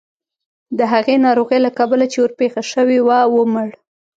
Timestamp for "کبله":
1.79-2.05